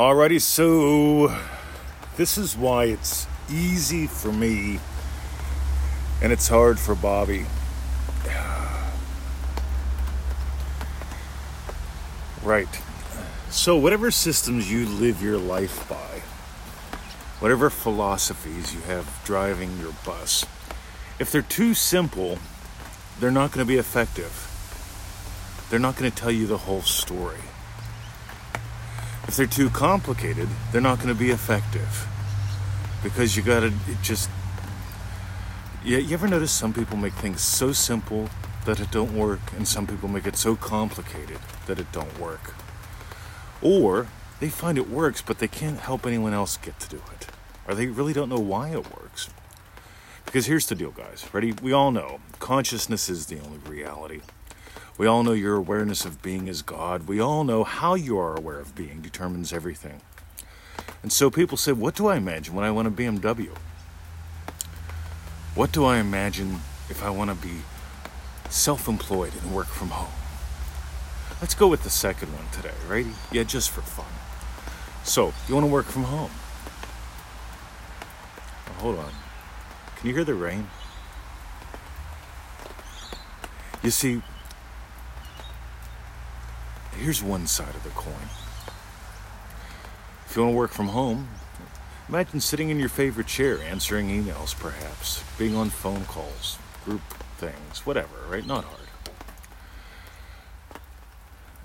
Alrighty, 0.00 0.40
so 0.40 1.28
this 2.16 2.38
is 2.38 2.56
why 2.56 2.84
it's 2.84 3.26
easy 3.50 4.06
for 4.06 4.32
me 4.32 4.80
and 6.22 6.32
it's 6.32 6.48
hard 6.48 6.78
for 6.78 6.94
Bobby. 6.94 7.44
Right. 12.42 12.80
So, 13.50 13.76
whatever 13.76 14.10
systems 14.10 14.72
you 14.72 14.86
live 14.86 15.22
your 15.22 15.36
life 15.36 15.86
by, 15.86 16.22
whatever 17.40 17.68
philosophies 17.68 18.74
you 18.74 18.80
have 18.80 19.20
driving 19.26 19.78
your 19.78 19.92
bus, 20.06 20.46
if 21.18 21.30
they're 21.30 21.42
too 21.42 21.74
simple, 21.74 22.38
they're 23.18 23.30
not 23.30 23.52
going 23.52 23.66
to 23.66 23.68
be 23.68 23.76
effective. 23.76 24.48
They're 25.68 25.78
not 25.78 25.96
going 25.96 26.10
to 26.10 26.16
tell 26.16 26.30
you 26.30 26.46
the 26.46 26.56
whole 26.56 26.80
story. 26.80 27.42
If 29.30 29.36
they're 29.36 29.46
too 29.46 29.70
complicated, 29.70 30.48
they're 30.72 30.80
not 30.80 30.96
going 30.96 31.08
to 31.08 31.14
be 31.14 31.30
effective. 31.30 32.08
Because 33.00 33.36
you 33.36 33.44
got 33.44 33.60
to 33.60 33.72
just. 34.02 34.28
You, 35.84 35.98
you 35.98 36.14
ever 36.14 36.26
notice 36.26 36.50
some 36.50 36.72
people 36.72 36.96
make 36.96 37.12
things 37.12 37.40
so 37.40 37.70
simple 37.70 38.28
that 38.64 38.80
it 38.80 38.90
don't 38.90 39.16
work, 39.16 39.38
and 39.56 39.68
some 39.68 39.86
people 39.86 40.08
make 40.08 40.26
it 40.26 40.36
so 40.36 40.56
complicated 40.56 41.38
that 41.66 41.78
it 41.78 41.92
don't 41.92 42.18
work? 42.18 42.56
Or 43.62 44.08
they 44.40 44.48
find 44.48 44.76
it 44.76 44.90
works, 44.90 45.22
but 45.22 45.38
they 45.38 45.46
can't 45.46 45.78
help 45.78 46.06
anyone 46.06 46.34
else 46.34 46.56
get 46.56 46.80
to 46.80 46.88
do 46.88 47.00
it. 47.12 47.28
Or 47.68 47.76
they 47.76 47.86
really 47.86 48.12
don't 48.12 48.30
know 48.30 48.40
why 48.40 48.70
it 48.70 48.90
works. 49.00 49.30
Because 50.24 50.46
here's 50.46 50.66
the 50.66 50.74
deal, 50.74 50.90
guys. 50.90 51.24
Ready? 51.32 51.52
We 51.52 51.72
all 51.72 51.92
know 51.92 52.18
consciousness 52.40 53.08
is 53.08 53.26
the 53.26 53.38
only 53.38 53.58
reality. 53.58 54.22
We 55.00 55.06
all 55.06 55.22
know 55.22 55.32
your 55.32 55.56
awareness 55.56 56.04
of 56.04 56.20
being 56.20 56.46
is 56.46 56.60
God. 56.60 57.08
We 57.08 57.20
all 57.20 57.42
know 57.42 57.64
how 57.64 57.94
you 57.94 58.18
are 58.18 58.36
aware 58.36 58.60
of 58.60 58.74
being 58.74 59.00
determines 59.00 59.50
everything. 59.50 60.02
And 61.02 61.10
so 61.10 61.30
people 61.30 61.56
say, 61.56 61.72
What 61.72 61.94
do 61.94 62.06
I 62.06 62.16
imagine 62.16 62.54
when 62.54 62.66
I 62.66 62.70
want 62.70 62.86
a 62.86 62.90
BMW? 62.90 63.48
What 65.54 65.72
do 65.72 65.86
I 65.86 65.96
imagine 65.96 66.60
if 66.90 67.02
I 67.02 67.08
want 67.08 67.30
to 67.30 67.34
be 67.34 67.62
self 68.50 68.88
employed 68.88 69.32
and 69.40 69.54
work 69.54 69.68
from 69.68 69.88
home? 69.88 70.12
Let's 71.40 71.54
go 71.54 71.66
with 71.66 71.82
the 71.82 71.88
second 71.88 72.34
one 72.34 72.50
today, 72.52 72.76
right? 72.86 73.06
Yeah, 73.32 73.44
just 73.44 73.70
for 73.70 73.80
fun. 73.80 74.04
So, 75.02 75.32
you 75.48 75.54
want 75.54 75.66
to 75.66 75.72
work 75.72 75.86
from 75.86 76.02
home? 76.02 76.30
Oh, 78.68 78.80
hold 78.82 78.98
on. 78.98 79.12
Can 79.96 80.08
you 80.08 80.14
hear 80.14 80.24
the 80.24 80.34
rain? 80.34 80.68
You 83.82 83.90
see, 83.90 84.20
here's 87.00 87.22
one 87.22 87.46
side 87.46 87.74
of 87.74 87.82
the 87.82 87.90
coin. 87.90 88.28
If 90.26 90.36
you 90.36 90.42
want 90.42 90.52
to 90.52 90.56
work 90.56 90.70
from 90.70 90.88
home, 90.88 91.28
imagine 92.08 92.40
sitting 92.40 92.70
in 92.70 92.78
your 92.78 92.88
favorite 92.88 93.26
chair, 93.26 93.58
answering 93.62 94.08
emails 94.08 94.56
perhaps, 94.56 95.24
being 95.38 95.56
on 95.56 95.70
phone 95.70 96.04
calls, 96.04 96.58
group 96.84 97.00
things, 97.38 97.84
whatever, 97.86 98.14
right? 98.28 98.46
Not 98.46 98.64
hard. 98.64 98.80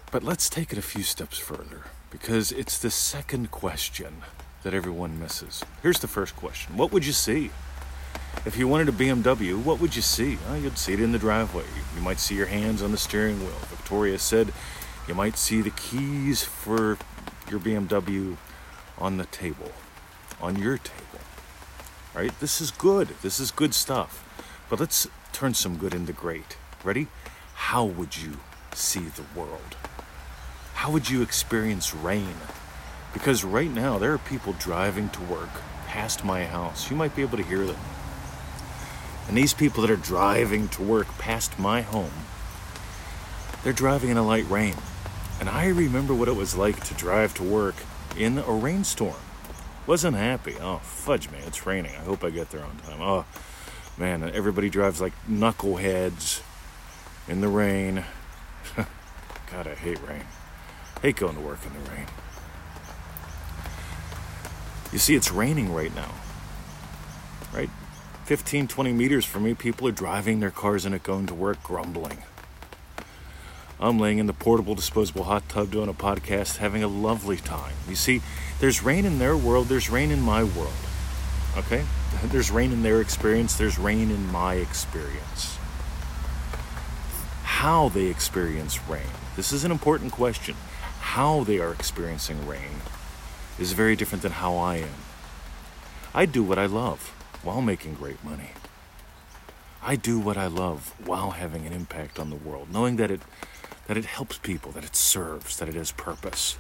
But 0.09 0.23
let's 0.23 0.49
take 0.49 0.71
it 0.71 0.77
a 0.77 0.81
few 0.81 1.03
steps 1.03 1.37
further 1.37 1.83
because 2.09 2.53
it's 2.53 2.77
the 2.79 2.89
second 2.89 3.51
question 3.51 4.21
that 4.63 4.73
everyone 4.73 5.19
misses. 5.19 5.63
Here's 5.83 5.99
the 5.99 6.07
first 6.07 6.35
question 6.37 6.77
What 6.77 6.93
would 6.93 7.05
you 7.05 7.11
see? 7.11 7.51
If 8.45 8.57
you 8.57 8.67
wanted 8.67 8.89
a 8.89 8.91
BMW, 8.91 9.61
what 9.61 9.79
would 9.81 9.95
you 9.95 10.01
see? 10.01 10.37
Well, 10.47 10.57
you'd 10.57 10.77
see 10.77 10.93
it 10.93 11.01
in 11.01 11.11
the 11.11 11.19
driveway. 11.19 11.65
You 11.95 12.01
might 12.01 12.19
see 12.19 12.35
your 12.35 12.45
hands 12.45 12.81
on 12.81 12.91
the 12.91 12.97
steering 12.97 13.39
wheel. 13.39 13.57
Victoria 13.69 14.19
said 14.19 14.53
you 15.07 15.13
might 15.13 15.37
see 15.37 15.61
the 15.61 15.69
keys 15.69 16.43
for 16.43 16.97
your 17.49 17.59
BMW 17.59 18.37
on 18.97 19.17
the 19.17 19.25
table, 19.25 19.71
on 20.41 20.55
your 20.55 20.77
table. 20.77 21.19
Right? 22.13 22.37
This 22.39 22.61
is 22.61 22.71
good. 22.71 23.09
This 23.21 23.39
is 23.39 23.51
good 23.51 23.73
stuff. 23.73 24.23
But 24.69 24.79
let's 24.79 25.07
turn 25.31 25.53
some 25.53 25.77
good 25.77 25.93
into 25.93 26.13
great. 26.13 26.57
Ready? 26.83 27.07
How 27.53 27.85
would 27.85 28.17
you 28.17 28.37
see 28.73 29.05
the 29.05 29.25
world? 29.35 29.75
How 30.75 30.91
would 30.91 31.09
you 31.09 31.21
experience 31.21 31.93
rain? 31.93 32.35
Because 33.13 33.43
right 33.43 33.69
now 33.69 33.97
there 33.97 34.13
are 34.13 34.17
people 34.17 34.53
driving 34.53 35.09
to 35.09 35.21
work 35.21 35.49
past 35.87 36.25
my 36.25 36.45
house. 36.45 36.89
You 36.89 36.97
might 36.97 37.15
be 37.15 37.21
able 37.21 37.37
to 37.37 37.43
hear 37.43 37.65
them. 37.65 37.79
And 39.27 39.37
these 39.37 39.53
people 39.53 39.81
that 39.81 39.91
are 39.91 39.95
driving 39.95 40.67
to 40.69 40.83
work 40.83 41.07
past 41.17 41.57
my 41.57 41.81
home, 41.81 42.11
they're 43.63 43.73
driving 43.73 44.09
in 44.09 44.17
a 44.17 44.25
light 44.25 44.49
rain. 44.49 44.75
And 45.39 45.49
I 45.49 45.67
remember 45.67 46.13
what 46.13 46.27
it 46.27 46.35
was 46.35 46.55
like 46.55 46.83
to 46.85 46.93
drive 46.93 47.33
to 47.35 47.43
work 47.43 47.75
in 48.17 48.37
a 48.37 48.51
rainstorm. 48.51 49.15
Wasn't 49.87 50.15
happy. 50.15 50.55
Oh, 50.59 50.77
fudge 50.77 51.29
me, 51.29 51.37
it's 51.45 51.65
raining. 51.65 51.95
I 51.95 52.03
hope 52.03 52.23
I 52.23 52.29
get 52.29 52.49
there 52.49 52.63
on 52.63 52.77
time. 52.77 53.01
Oh, 53.01 53.25
man, 53.97 54.23
everybody 54.23 54.69
drives 54.69 54.99
like 54.99 55.13
knuckleheads 55.29 56.41
in 57.27 57.41
the 57.41 57.47
rain. 57.47 58.03
God, 58.75 59.67
I 59.67 59.75
hate 59.75 59.99
rain. 60.07 60.23
Hate 61.01 61.17
going 61.17 61.35
to 61.35 61.41
work 61.41 61.59
in 61.65 61.73
the 61.73 61.91
rain. 61.91 62.07
You 64.91 64.99
see, 64.99 65.13
it's 65.15 65.31
raining 65.31 65.73
right 65.73 65.93
now. 65.93 66.11
Right? 67.53 67.69
15, 68.25 68.67
20 68.67 68.93
meters 68.93 69.25
from 69.25 69.43
me, 69.43 69.53
people 69.53 69.87
are 69.87 69.91
driving 69.91 70.39
their 70.39 70.51
cars 70.51 70.85
in 70.85 70.93
it 70.93 71.03
going 71.03 71.27
to 71.27 71.33
work 71.35 71.61
grumbling. 71.61 72.23
I'm 73.79 73.99
laying 73.99 74.19
in 74.19 74.27
the 74.27 74.33
portable 74.33 74.73
disposable 74.73 75.23
hot 75.25 75.49
tub 75.49 75.71
doing 75.71 75.89
a 75.89 75.93
podcast, 75.93 76.57
having 76.57 76.83
a 76.83 76.87
lovely 76.87 77.37
time. 77.37 77.73
You 77.89 77.95
see, 77.95 78.21
there's 78.59 78.81
rain 78.81 79.05
in 79.05 79.19
their 79.19 79.35
world, 79.35 79.67
there's 79.67 79.89
rain 79.89 80.11
in 80.11 80.21
my 80.21 80.43
world. 80.43 80.73
Okay? 81.57 81.83
There's 82.25 82.51
rain 82.51 82.71
in 82.71 82.83
their 82.83 82.99
experience, 83.01 83.55
there's 83.55 83.77
rain 83.77 84.11
in 84.11 84.31
my 84.31 84.55
experience. 84.55 85.57
How 87.43 87.89
they 87.89 88.07
experience 88.07 88.79
rain. 88.89 89.07
This 89.35 89.53
is 89.53 89.63
an 89.63 89.71
important 89.71 90.11
question. 90.11 90.55
How 90.99 91.43
they 91.43 91.59
are 91.59 91.71
experiencing 91.71 92.45
rain 92.47 92.81
is 93.59 93.73
very 93.73 93.95
different 93.95 94.21
than 94.21 94.33
how 94.33 94.55
I 94.55 94.77
am. 94.77 94.95
I 96.13 96.25
do 96.25 96.43
what 96.43 96.57
I 96.57 96.65
love 96.65 97.13
while 97.43 97.61
making 97.61 97.95
great 97.95 98.23
money. 98.23 98.51
I 99.83 99.95
do 99.95 100.19
what 100.19 100.35
I 100.35 100.47
love 100.47 100.93
while 101.05 101.31
having 101.31 101.65
an 101.65 101.73
impact 101.73 102.17
on 102.17 102.29
the 102.29 102.35
world, 102.35 102.69
knowing 102.73 102.95
that 102.95 103.11
it 103.11 103.21
that 103.87 103.97
it 103.97 104.05
helps 104.05 104.37
people, 104.37 104.71
that 104.71 104.83
it 104.83 104.95
serves, 104.95 105.57
that 105.57 105.69
it 105.69 105.75
has 105.75 105.91
purpose. 105.91 106.57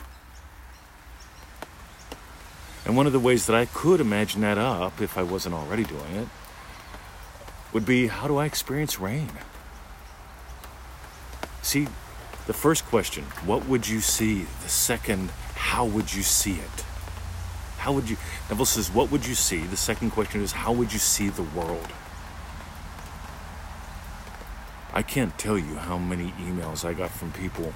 And 2.85 2.95
one 2.95 3.07
of 3.07 3.13
the 3.13 3.19
ways 3.19 3.47
that 3.47 3.55
I 3.55 3.65
could 3.65 3.99
imagine 3.99 4.41
that 4.41 4.59
up, 4.59 5.01
if 5.01 5.17
I 5.17 5.23
wasn't 5.23 5.55
already 5.55 5.83
doing 5.83 6.15
it, 6.15 6.27
would 7.73 7.85
be 7.85 8.07
how 8.07 8.27
do 8.27 8.37
I 8.37 8.45
experience 8.45 8.99
rain? 8.99 9.31
See, 11.63 11.87
the 12.45 12.53
first 12.53 12.85
question, 12.85 13.23
what 13.43 13.67
would 13.67 13.87
you 13.87 14.01
see? 14.01 14.45
The 14.61 14.69
second, 14.69 15.31
how 15.55 15.83
would 15.85 16.13
you 16.13 16.21
see 16.21 16.53
it? 16.53 16.85
How 17.79 17.91
would 17.91 18.07
you, 18.07 18.17
Neville 18.49 18.65
says, 18.65 18.91
what 18.91 19.11
would 19.11 19.25
you 19.25 19.33
see? 19.33 19.63
The 19.63 19.77
second 19.77 20.11
question 20.11 20.41
is, 20.41 20.51
how 20.51 20.71
would 20.71 20.93
you 20.93 20.99
see 20.99 21.29
the 21.29 21.43
world? 21.43 21.87
I 24.95 25.01
can't 25.01 25.37
tell 25.37 25.57
you 25.57 25.75
how 25.75 25.97
many 25.97 26.31
emails 26.39 26.85
I 26.85 26.93
got 26.93 27.11
from 27.11 27.33
people 27.33 27.73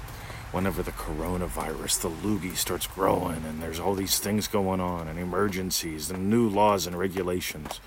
whenever 0.52 0.82
the 0.82 0.92
coronavirus, 0.92 2.00
the 2.00 2.08
loogie 2.08 2.56
starts 2.56 2.86
growing 2.86 3.44
and 3.44 3.62
there's 3.62 3.78
all 3.78 3.94
these 3.94 4.18
things 4.18 4.48
going 4.48 4.80
on 4.80 5.06
and 5.06 5.18
emergencies 5.18 6.10
and 6.10 6.30
new 6.30 6.48
laws 6.48 6.86
and 6.86 6.98
regulations. 6.98 7.78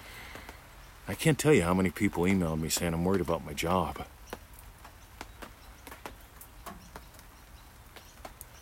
I 1.07 1.15
can't 1.15 1.39
tell 1.39 1.51
you 1.51 1.63
how 1.63 1.73
many 1.73 1.89
people 1.89 2.25
emailed 2.25 2.61
me 2.61 2.69
saying 2.69 2.93
I'm 2.93 3.03
worried 3.03 3.21
about 3.21 3.43
my 3.43 3.53
job. 3.53 4.05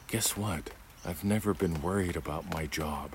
Guess 0.07 0.37
what? 0.37 0.69
I've 1.05 1.25
never 1.25 1.53
been 1.53 1.81
worried 1.81 2.15
about 2.15 2.49
my 2.53 2.65
job. 2.65 3.11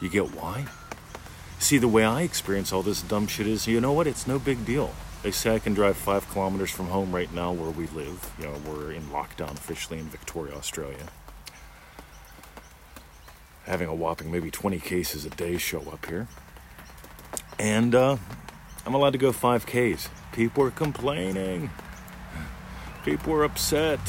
You 0.00 0.08
get 0.08 0.32
why? 0.32 0.66
See, 1.64 1.78
the 1.78 1.88
way 1.88 2.04
I 2.04 2.20
experience 2.20 2.74
all 2.74 2.82
this 2.82 3.00
dumb 3.00 3.26
shit 3.26 3.46
is, 3.46 3.66
you 3.66 3.80
know 3.80 3.94
what? 3.94 4.06
It's 4.06 4.26
no 4.26 4.38
big 4.38 4.66
deal. 4.66 4.92
They 5.22 5.30
say 5.30 5.54
I 5.54 5.58
can 5.58 5.72
drive 5.72 5.96
five 5.96 6.28
kilometers 6.28 6.70
from 6.70 6.88
home 6.88 7.10
right 7.10 7.32
now 7.32 7.52
where 7.52 7.70
we 7.70 7.86
live. 7.86 8.34
You 8.38 8.48
know, 8.48 8.60
we're 8.68 8.92
in 8.92 9.04
lockdown 9.04 9.52
officially 9.52 9.98
in 9.98 10.04
Victoria, 10.04 10.54
Australia. 10.54 11.06
Having 13.64 13.88
a 13.88 13.94
whopping 13.94 14.30
maybe 14.30 14.50
20 14.50 14.78
cases 14.78 15.24
a 15.24 15.30
day 15.30 15.56
show 15.56 15.80
up 15.90 16.04
here. 16.04 16.28
And 17.58 17.94
uh, 17.94 18.18
I'm 18.84 18.92
allowed 18.92 19.14
to 19.14 19.18
go 19.18 19.32
5Ks. 19.32 20.08
People 20.32 20.64
are 20.64 20.70
complaining. 20.70 21.70
People 23.06 23.32
are 23.32 23.42
upset. 23.42 24.00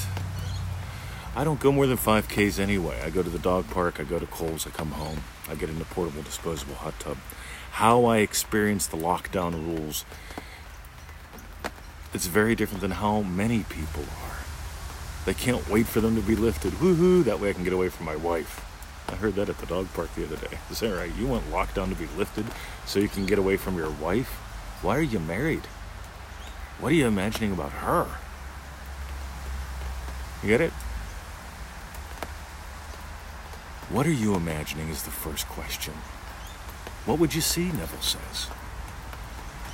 I 1.38 1.46
don't 1.46 1.62
go 1.62 1.72
more 1.72 1.88
than 1.88 1.96
5Ks 1.96 2.60
anyway. 2.60 3.02
I 3.02 3.10
go 3.10 3.24
to 3.24 3.30
the 3.30 3.40
dog 3.40 3.70
park, 3.70 4.02
I 4.02 4.04
go 4.04 4.20
to 4.20 4.26
Coles, 4.26 4.68
I 4.68 4.72
come 4.72 4.92
home, 4.92 5.22
I 5.50 5.56
get 5.56 5.70
in 5.70 5.80
the 5.80 5.86
portable 5.86 6.22
disposable 6.22 6.76
hot 6.76 7.00
tub 7.00 7.16
how 7.76 8.06
I 8.06 8.20
experience 8.20 8.88
the 8.88 8.96
lockdown 8.96 9.52
rules, 9.54 10.06
it's 12.14 12.26
very 12.26 12.56
different 12.56 12.80
than 12.80 12.92
how 12.92 13.22
many 13.22 13.64
people 13.64 14.04
are. 14.24 14.38
They 15.26 15.34
can't 15.34 15.70
wait 15.70 15.86
for 15.86 16.00
them 16.00 16.16
to 16.16 16.22
be 16.22 16.38
lifted. 16.38 16.72
Woohoo! 16.76 17.26
That 17.26 17.42
way 17.42 17.50
I 17.50 17.54
can 17.54 17.66
get 17.66 17.74
away 17.74 17.90
from 17.90 18.06
my 18.06 18.16
wife. 18.16 18.64
I 19.10 19.16
heard 19.16 19.36
that 19.36 19.50
at 19.50 19.58
the 19.58 19.66
dog 19.66 19.92
park 19.94 20.10
the 20.16 20.24
other 20.24 20.38
day. 20.38 20.58
Is 20.72 20.80
that 20.80 20.96
right? 20.96 21.14
You 21.18 21.28
want 21.28 21.52
lockdown 21.52 21.90
to 21.90 21.96
be 21.96 22.08
lifted 22.18 22.46
so 22.86 23.00
you 23.00 23.10
can 23.10 23.26
get 23.26 23.40
away 23.40 23.58
from 23.58 23.76
your 23.76 23.92
wife? 23.92 24.30
Why 24.82 24.98
are 24.98 25.02
you 25.02 25.20
married? 25.20 25.66
What 26.80 26.94
are 26.94 26.96
you 26.96 27.08
imagining 27.08 27.52
about 27.52 27.74
her? 27.74 28.08
You 30.42 30.48
get 30.48 30.62
it? 30.62 30.72
What 33.90 34.08
are 34.08 34.14
you 34.14 34.34
imagining 34.34 34.88
is 34.88 35.04
the 35.04 35.12
first 35.12 35.46
question. 35.50 35.96
What 37.06 37.20
would 37.20 37.36
you 37.36 37.42
see, 37.42 37.66
Neville 37.66 38.02
says. 38.02 38.48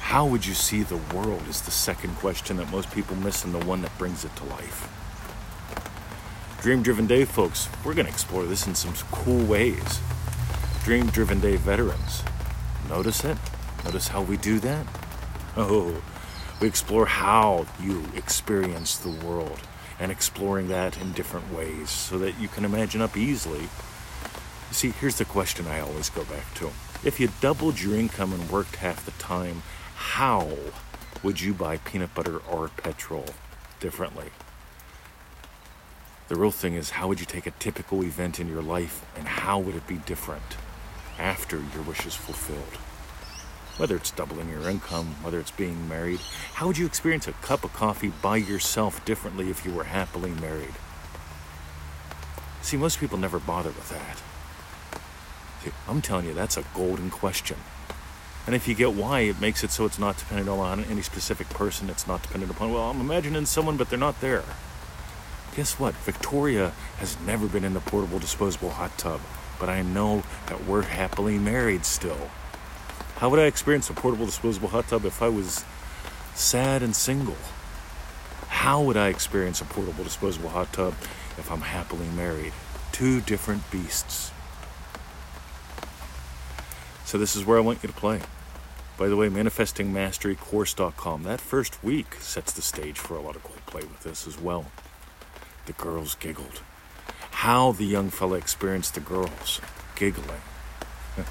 How 0.01 0.25
would 0.25 0.45
you 0.45 0.53
see 0.53 0.83
the 0.83 0.97
world 1.15 1.47
is 1.47 1.61
the 1.61 1.71
second 1.71 2.17
question 2.17 2.57
that 2.57 2.69
most 2.69 2.91
people 2.91 3.15
miss 3.15 3.45
and 3.45 3.53
the 3.53 3.65
one 3.65 3.81
that 3.83 3.97
brings 3.97 4.25
it 4.25 4.35
to 4.35 4.43
life. 4.43 4.89
Dream 6.61 6.83
Driven 6.83 7.07
Day 7.07 7.23
folks, 7.23 7.69
we're 7.85 7.93
going 7.93 8.05
to 8.05 8.11
explore 8.11 8.43
this 8.43 8.67
in 8.67 8.75
some 8.75 8.93
cool 9.11 9.45
ways. 9.45 10.01
Dream 10.83 11.05
Driven 11.07 11.39
Day 11.39 11.55
veterans, 11.55 12.21
notice 12.89 13.23
it? 13.23 13.37
Notice 13.85 14.09
how 14.09 14.21
we 14.21 14.35
do 14.35 14.59
that? 14.59 14.85
Oh, 15.55 16.01
we 16.59 16.67
explore 16.67 17.05
how 17.05 17.65
you 17.81 18.03
experience 18.13 18.97
the 18.97 19.25
world 19.25 19.61
and 20.01 20.11
exploring 20.11 20.67
that 20.67 20.99
in 20.99 21.13
different 21.13 21.53
ways 21.53 21.89
so 21.89 22.19
that 22.19 22.37
you 22.41 22.49
can 22.49 22.65
imagine 22.65 23.01
up 23.01 23.15
easily. 23.15 23.69
See, 24.71 24.91
here's 24.91 25.15
the 25.15 25.23
question 25.25 25.67
I 25.67 25.79
always 25.79 26.09
go 26.09 26.25
back 26.25 26.53
to. 26.55 26.71
If 27.03 27.19
you 27.19 27.29
doubled 27.41 27.81
your 27.81 27.95
income 27.95 28.31
and 28.31 28.47
worked 28.51 28.75
half 28.75 29.03
the 29.05 29.11
time, 29.13 29.63
how 29.95 30.47
would 31.23 31.41
you 31.41 31.51
buy 31.51 31.77
peanut 31.77 32.13
butter 32.13 32.37
or 32.37 32.67
petrol 32.67 33.25
differently? 33.79 34.27
The 36.27 36.35
real 36.35 36.51
thing 36.51 36.75
is, 36.75 36.91
how 36.91 37.07
would 37.07 37.19
you 37.19 37.25
take 37.25 37.47
a 37.47 37.51
typical 37.51 38.03
event 38.03 38.39
in 38.39 38.47
your 38.47 38.61
life 38.61 39.03
and 39.17 39.27
how 39.27 39.57
would 39.57 39.75
it 39.75 39.87
be 39.87 39.97
different 39.97 40.57
after 41.17 41.57
your 41.73 41.81
wish 41.87 42.05
is 42.05 42.13
fulfilled? 42.13 42.77
Whether 43.77 43.95
it's 43.95 44.11
doubling 44.11 44.49
your 44.49 44.69
income, 44.69 45.15
whether 45.23 45.39
it's 45.39 45.49
being 45.49 45.89
married, 45.89 46.19
how 46.53 46.67
would 46.67 46.77
you 46.77 46.85
experience 46.85 47.27
a 47.27 47.33
cup 47.33 47.63
of 47.63 47.73
coffee 47.73 48.13
by 48.21 48.37
yourself 48.37 49.03
differently 49.05 49.49
if 49.49 49.65
you 49.65 49.73
were 49.73 49.85
happily 49.85 50.31
married? 50.31 50.75
See, 52.61 52.77
most 52.77 52.99
people 52.99 53.17
never 53.17 53.39
bother 53.39 53.69
with 53.69 53.89
that. 53.89 54.21
I'm 55.87 56.01
telling 56.01 56.25
you, 56.25 56.33
that's 56.33 56.57
a 56.57 56.63
golden 56.73 57.09
question. 57.09 57.57
And 58.45 58.55
if 58.55 58.67
you 58.67 58.73
get 58.73 58.93
why, 58.93 59.21
it 59.21 59.39
makes 59.39 59.63
it 59.63 59.71
so 59.71 59.85
it's 59.85 59.99
not 59.99 60.17
dependent 60.17 60.49
on 60.49 60.83
any 60.85 61.01
specific 61.01 61.49
person. 61.49 61.89
It's 61.89 62.07
not 62.07 62.23
dependent 62.23 62.51
upon, 62.51 62.73
well, 62.73 62.89
I'm 62.89 62.99
imagining 62.99 63.45
someone, 63.45 63.77
but 63.77 63.89
they're 63.89 63.99
not 63.99 64.19
there. 64.19 64.43
Guess 65.55 65.79
what? 65.79 65.93
Victoria 65.95 66.71
has 66.97 67.19
never 67.21 67.47
been 67.47 67.63
in 67.63 67.73
the 67.73 67.79
portable 67.79 68.19
disposable 68.19 68.71
hot 68.71 68.97
tub, 68.97 69.21
but 69.59 69.69
I 69.69 69.81
know 69.81 70.23
that 70.47 70.65
we're 70.65 70.83
happily 70.83 71.37
married 71.37 71.85
still. 71.85 72.29
How 73.17 73.29
would 73.29 73.39
I 73.39 73.45
experience 73.45 73.89
a 73.89 73.93
portable 73.93 74.25
disposable 74.25 74.69
hot 74.69 74.87
tub 74.87 75.05
if 75.05 75.21
I 75.21 75.29
was 75.29 75.63
sad 76.33 76.81
and 76.81 76.95
single? 76.95 77.37
How 78.47 78.81
would 78.81 78.97
I 78.97 79.09
experience 79.09 79.61
a 79.61 79.65
portable 79.65 80.03
disposable 80.03 80.49
hot 80.49 80.73
tub 80.73 80.93
if 81.37 81.51
I'm 81.51 81.61
happily 81.61 82.07
married? 82.15 82.53
Two 82.91 83.21
different 83.21 83.69
beasts. 83.69 84.31
So, 87.11 87.17
this 87.17 87.35
is 87.35 87.45
where 87.45 87.57
I 87.57 87.59
want 87.59 87.83
you 87.83 87.87
to 87.87 87.93
play. 87.93 88.21
By 88.97 89.09
the 89.09 89.17
way, 89.17 89.27
manifestingmasterycourse.com. 89.27 91.23
That 91.23 91.41
first 91.41 91.83
week 91.83 92.15
sets 92.21 92.53
the 92.53 92.61
stage 92.61 92.97
for 92.97 93.17
a 93.17 93.21
lot 93.21 93.35
of 93.35 93.43
cool 93.43 93.57
play 93.65 93.81
with 93.81 93.99
this 94.03 94.25
as 94.25 94.39
well. 94.39 94.67
The 95.65 95.73
girls 95.73 96.15
giggled. 96.15 96.61
How 97.31 97.73
the 97.73 97.83
young 97.83 98.11
fella 98.11 98.37
experienced 98.37 98.93
the 98.93 99.01
girls 99.01 99.59
giggling 99.97 100.39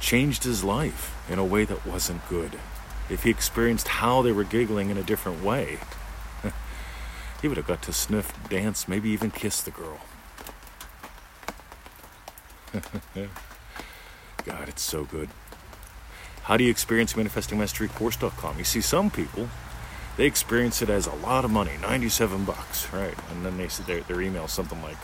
changed 0.00 0.42
his 0.42 0.64
life 0.64 1.14
in 1.30 1.38
a 1.38 1.44
way 1.44 1.64
that 1.64 1.86
wasn't 1.86 2.28
good. 2.28 2.58
If 3.08 3.22
he 3.22 3.30
experienced 3.30 3.86
how 3.86 4.20
they 4.20 4.32
were 4.32 4.42
giggling 4.42 4.90
in 4.90 4.98
a 4.98 5.04
different 5.04 5.44
way, 5.44 5.78
he 7.40 7.46
would 7.46 7.56
have 7.56 7.68
got 7.68 7.82
to 7.82 7.92
sniff, 7.92 8.32
dance, 8.48 8.88
maybe 8.88 9.10
even 9.10 9.30
kiss 9.30 9.62
the 9.62 9.70
girl. 9.70 10.00
God, 14.44 14.68
it's 14.68 14.82
so 14.82 15.04
good. 15.04 15.28
How 16.44 16.56
do 16.56 16.64
you 16.64 16.70
experience 16.70 17.12
manifestingmasterycourse.com? 17.12 18.58
You 18.58 18.64
see, 18.64 18.80
some 18.80 19.10
people, 19.10 19.48
they 20.16 20.26
experience 20.26 20.82
it 20.82 20.90
as 20.90 21.06
a 21.06 21.14
lot 21.14 21.44
of 21.44 21.50
money, 21.50 21.72
97 21.80 22.44
bucks, 22.44 22.92
right? 22.92 23.14
And 23.30 23.44
then 23.44 23.56
they 23.56 23.68
see 23.68 23.82
their, 23.84 24.00
their 24.00 24.20
email 24.20 24.48
something 24.48 24.82
like 24.82 24.96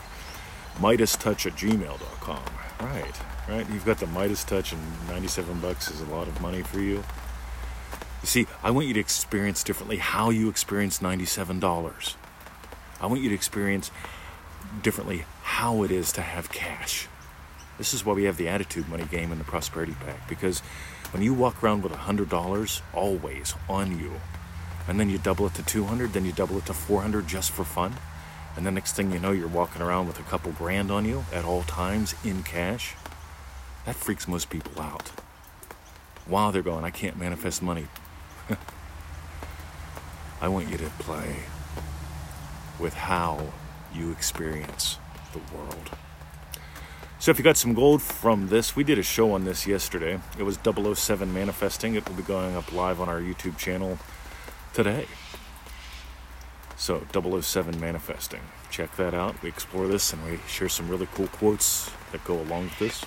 Midas 0.79 1.15
Touch 1.15 1.45
at 1.45 1.53
gmail.com. 1.53 2.43
Right, 2.79 3.19
right. 3.49 3.69
You've 3.71 3.85
got 3.85 3.99
the 3.99 4.07
Midas 4.07 4.43
touch, 4.43 4.71
and 4.71 4.81
97 5.07 5.59
bucks 5.59 5.89
is 5.89 6.01
a 6.01 6.05
lot 6.05 6.27
of 6.27 6.39
money 6.41 6.61
for 6.61 6.79
you. 6.79 7.03
You 8.21 8.25
see, 8.27 8.47
I 8.61 8.71
want 8.71 8.87
you 8.87 8.93
to 8.95 8.99
experience 8.99 9.63
differently 9.63 9.97
how 9.97 10.29
you 10.29 10.49
experience 10.49 10.99
$97. 10.99 12.15
I 12.99 13.05
want 13.05 13.21
you 13.21 13.29
to 13.29 13.35
experience 13.35 13.89
differently 14.83 15.25
how 15.43 15.83
it 15.83 15.91
is 15.91 16.11
to 16.13 16.21
have 16.21 16.51
cash. 16.51 17.07
This 17.77 17.93
is 17.93 18.05
why 18.05 18.13
we 18.13 18.23
have 18.23 18.37
the 18.37 18.47
attitude 18.47 18.89
money 18.89 19.05
game 19.05 19.31
and 19.31 19.39
the 19.39 19.45
prosperity 19.45 19.95
pack 20.05 20.27
because 20.27 20.61
when 21.11 21.23
you 21.23 21.33
walk 21.33 21.63
around 21.63 21.83
with 21.83 21.93
$100 21.93 22.81
always 22.93 23.53
on 23.69 23.97
you, 23.99 24.11
and 24.87 24.99
then 24.99 25.09
you 25.09 25.17
double 25.17 25.47
it 25.47 25.53
to 25.55 25.63
200, 25.63 26.13
then 26.13 26.25
you 26.25 26.31
double 26.31 26.57
it 26.57 26.65
to 26.65 26.73
400 26.73 27.27
just 27.27 27.51
for 27.51 27.63
fun, 27.63 27.93
and 28.55 28.65
the 28.65 28.71
next 28.71 28.95
thing 28.95 29.11
you 29.11 29.19
know, 29.19 29.31
you're 29.31 29.47
walking 29.47 29.81
around 29.81 30.07
with 30.07 30.19
a 30.19 30.23
couple 30.23 30.51
grand 30.51 30.89
on 30.89 31.05
you 31.05 31.25
at 31.31 31.45
all 31.45 31.63
times 31.63 32.15
in 32.23 32.43
cash. 32.43 32.95
That 33.85 33.95
freaks 33.95 34.27
most 34.27 34.49
people 34.49 34.81
out. 34.81 35.11
While 36.25 36.51
they're 36.51 36.61
going, 36.61 36.83
I 36.83 36.89
can't 36.89 37.17
manifest 37.17 37.61
money. 37.61 37.87
I 40.41 40.47
want 40.47 40.69
you 40.69 40.77
to 40.77 40.89
play 40.99 41.37
with 42.79 42.93
how 42.95 43.53
you 43.93 44.11
experience 44.11 44.97
the 45.33 45.39
world. 45.55 45.91
So, 47.19 47.31
if 47.31 47.39
you 47.39 47.43
got 47.43 47.57
some 47.57 47.73
gold 47.73 48.03
from 48.03 48.49
this, 48.49 48.75
we 48.75 48.83
did 48.83 48.99
a 48.99 49.03
show 49.03 49.31
on 49.31 49.43
this 49.43 49.65
yesterday. 49.65 50.19
It 50.37 50.43
was 50.43 50.59
007 50.63 51.33
Manifesting. 51.33 51.95
It 51.95 52.07
will 52.07 52.15
be 52.15 52.21
going 52.21 52.55
up 52.55 52.71
live 52.71 53.01
on 53.01 53.09
our 53.09 53.19
YouTube 53.19 53.57
channel 53.57 53.97
today. 54.73 55.07
So, 56.75 57.01
007 57.11 57.79
Manifesting. 57.79 58.41
Check 58.69 58.95
that 58.97 59.15
out. 59.15 59.41
We 59.41 59.49
explore 59.49 59.87
this 59.87 60.13
and 60.13 60.23
we 60.25 60.37
share 60.47 60.69
some 60.69 60.87
really 60.87 61.07
cool 61.15 61.27
quotes 61.27 61.89
that 62.11 62.23
go 62.23 62.39
along 62.39 62.65
with 62.65 62.79
this. 62.79 63.03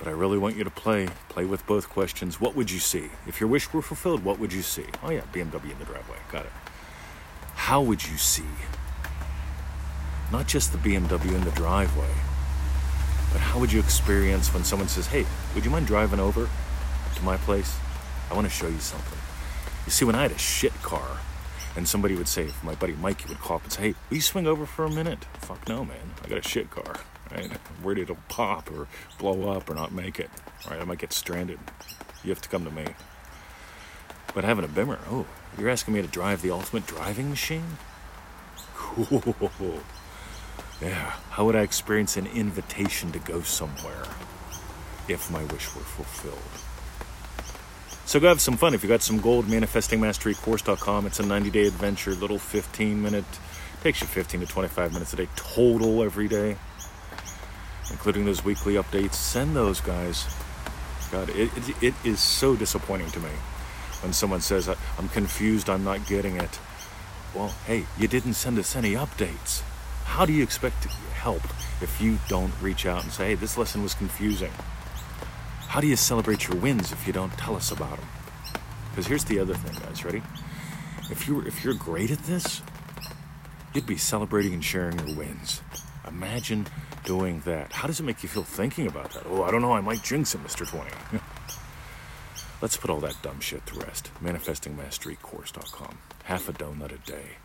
But 0.00 0.08
I 0.08 0.10
really 0.10 0.36
want 0.36 0.56
you 0.56 0.64
to 0.64 0.70
play. 0.70 1.08
Play 1.28 1.44
with 1.44 1.64
both 1.68 1.88
questions. 1.88 2.40
What 2.40 2.56
would 2.56 2.68
you 2.68 2.80
see? 2.80 3.10
If 3.28 3.38
your 3.38 3.48
wish 3.48 3.72
were 3.72 3.80
fulfilled, 3.80 4.24
what 4.24 4.40
would 4.40 4.52
you 4.52 4.62
see? 4.62 4.86
Oh, 5.04 5.10
yeah, 5.10 5.22
BMW 5.32 5.70
in 5.70 5.78
the 5.78 5.84
driveway. 5.84 6.16
Got 6.32 6.46
it. 6.46 6.52
How 7.54 7.80
would 7.80 8.04
you 8.04 8.16
see? 8.16 8.42
Not 10.32 10.48
just 10.48 10.72
the 10.72 10.78
BMW 10.78 11.34
in 11.34 11.44
the 11.44 11.50
driveway, 11.52 12.12
but 13.32 13.40
how 13.40 13.58
would 13.58 13.72
you 13.72 13.80
experience 13.80 14.52
when 14.52 14.64
someone 14.64 14.88
says, 14.88 15.06
Hey, 15.06 15.26
would 15.54 15.64
you 15.64 15.70
mind 15.70 15.86
driving 15.86 16.20
over 16.20 16.48
to 17.14 17.22
my 17.22 17.36
place? 17.38 17.76
I 18.30 18.34
want 18.34 18.46
to 18.46 18.52
show 18.52 18.68
you 18.68 18.78
something. 18.78 19.18
You 19.86 19.92
see, 19.92 20.04
when 20.04 20.14
I 20.14 20.22
had 20.22 20.32
a 20.32 20.38
shit 20.38 20.74
car, 20.82 21.18
and 21.76 21.86
somebody 21.86 22.14
would 22.16 22.28
say, 22.28 22.48
my 22.62 22.74
buddy 22.74 22.94
Mikey 22.94 23.28
would 23.28 23.38
call 23.38 23.56
up 23.56 23.64
and 23.64 23.72
say, 23.72 23.82
hey, 23.82 23.94
will 24.08 24.16
you 24.16 24.20
swing 24.20 24.46
over 24.46 24.66
for 24.66 24.84
a 24.84 24.90
minute? 24.90 25.24
Fuck 25.38 25.68
no, 25.68 25.84
man. 25.84 26.14
I 26.24 26.28
got 26.28 26.38
a 26.38 26.48
shit 26.48 26.70
car. 26.70 26.96
Right? 27.30 27.50
I'm 27.50 27.84
worried 27.84 27.98
it'll 27.98 28.18
pop 28.28 28.70
or 28.72 28.88
blow 29.18 29.50
up 29.50 29.70
or 29.70 29.74
not 29.74 29.92
make 29.92 30.18
it. 30.18 30.30
Right? 30.68 30.80
I 30.80 30.84
might 30.84 30.98
get 30.98 31.12
stranded. 31.12 31.60
You 32.24 32.30
have 32.30 32.40
to 32.42 32.48
come 32.48 32.64
to 32.64 32.70
me. 32.70 32.86
But 34.34 34.44
having 34.44 34.64
a 34.64 34.68
Bimmer, 34.68 34.98
oh, 35.10 35.26
you're 35.58 35.70
asking 35.70 35.94
me 35.94 36.02
to 36.02 36.08
drive 36.08 36.42
the 36.42 36.50
ultimate 36.50 36.86
driving 36.86 37.30
machine? 37.30 37.78
Cool. 38.74 39.80
Yeah. 40.80 41.12
How 41.30 41.44
would 41.44 41.56
I 41.56 41.60
experience 41.60 42.16
an 42.16 42.26
invitation 42.26 43.12
to 43.12 43.18
go 43.18 43.42
somewhere 43.42 44.04
if 45.08 45.30
my 45.30 45.44
wish 45.44 45.74
were 45.74 45.82
fulfilled? 45.82 46.38
So 48.06 48.18
go 48.18 48.28
have 48.28 48.40
some 48.40 48.56
fun. 48.56 48.74
If 48.74 48.82
you 48.82 48.88
got 48.88 49.02
some 49.02 49.20
gold, 49.20 49.46
manifestingmasterycourse.com. 49.46 51.06
It's 51.06 51.20
a 51.20 51.26
90 51.26 51.50
day 51.50 51.66
adventure, 51.66 52.12
little 52.12 52.38
15 52.38 53.00
minute, 53.00 53.24
takes 53.82 54.00
you 54.00 54.06
15 54.06 54.40
to 54.40 54.46
25 54.46 54.92
minutes 54.92 55.12
a 55.12 55.16
day 55.16 55.28
total 55.36 56.02
every 56.02 56.26
day, 56.26 56.56
including 57.90 58.24
those 58.24 58.44
weekly 58.44 58.74
updates. 58.74 59.14
Send 59.14 59.54
those 59.54 59.80
guys. 59.80 60.26
God, 61.12 61.28
it, 61.30 61.50
it, 61.56 61.82
it 61.82 61.94
is 62.04 62.20
so 62.20 62.56
disappointing 62.56 63.10
to 63.10 63.20
me 63.20 63.30
when 64.02 64.12
someone 64.12 64.40
says, 64.40 64.68
I'm 64.98 65.08
confused, 65.10 65.68
I'm 65.68 65.84
not 65.84 66.06
getting 66.06 66.36
it. 66.36 66.58
Well, 67.34 67.54
hey, 67.66 67.84
you 67.98 68.08
didn't 68.08 68.34
send 68.34 68.58
us 68.58 68.74
any 68.74 68.94
updates. 68.94 69.62
How 70.10 70.26
do 70.26 70.32
you 70.32 70.42
expect 70.42 70.82
to 70.82 70.88
help 70.88 71.42
if 71.82 72.00
you 72.00 72.18
don't 72.28 72.52
reach 72.60 72.84
out 72.84 73.02
and 73.02 73.12
say, 73.12 73.28
hey, 73.28 73.34
this 73.34 73.56
lesson 73.56 73.82
was 73.82 73.94
confusing? 73.94 74.52
How 75.68 75.80
do 75.80 75.86
you 75.86 75.96
celebrate 75.96 76.46
your 76.48 76.56
wins 76.58 76.92
if 76.92 77.06
you 77.06 77.12
don't 77.12 77.32
tell 77.32 77.56
us 77.56 77.70
about 77.70 77.96
them? 77.96 78.08
Because 78.90 79.06
here's 79.06 79.24
the 79.24 79.38
other 79.38 79.54
thing, 79.54 79.80
guys. 79.82 80.04
Ready? 80.04 80.22
If 81.10 81.26
you 81.26 81.40
if 81.42 81.64
you're 81.64 81.74
great 81.74 82.10
at 82.10 82.18
this, 82.24 82.62
You'd 83.72 83.86
be 83.86 83.96
celebrating 83.96 84.52
and 84.52 84.64
sharing 84.64 84.98
your 84.98 85.16
wins. 85.16 85.62
Imagine 86.08 86.66
doing 87.04 87.40
that. 87.44 87.72
How 87.72 87.86
does 87.86 88.00
it 88.00 88.02
make 88.02 88.24
you 88.24 88.28
feel 88.28 88.42
thinking 88.42 88.88
about 88.88 89.12
that? 89.12 89.22
Oh, 89.26 89.44
I 89.44 89.52
don't 89.52 89.62
know. 89.62 89.72
I 89.72 89.80
might 89.80 90.02
jinx 90.02 90.34
it, 90.34 90.42
Mr. 90.42 90.66
20. 90.68 90.90
Let's 92.60 92.76
put 92.76 92.90
all 92.90 92.98
that 93.00 93.14
dumb 93.22 93.38
shit 93.38 93.64
to 93.66 93.78
rest. 93.78 94.10
ManifestingMasteryCourse.com. 94.22 95.98
Half 96.24 96.48
a 96.48 96.52
donut 96.52 96.92
a 96.92 96.98
day. 97.06 97.36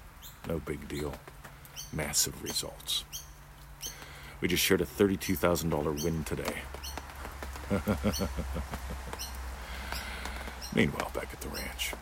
No 0.47 0.57
big 0.57 0.87
deal. 0.87 1.13
Massive 1.93 2.41
results. 2.43 3.03
We 4.41 4.47
just 4.47 4.63
shared 4.63 4.81
a 4.81 4.85
$32,000 4.85 6.03
win 6.03 6.23
today. 6.23 6.61
Meanwhile, 10.75 11.11
back 11.13 11.29
at 11.31 11.41
the 11.41 11.49
ranch. 11.49 11.93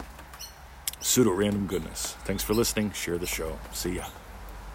Pseudo 1.00 1.32
random 1.32 1.68
goodness. 1.68 2.16
Thanks 2.24 2.44
for 2.44 2.54
listening. 2.54 2.92
Share 2.92 3.18
the 3.18 3.28
show. 3.28 3.60
See 3.72 3.98
ya. 3.98 4.06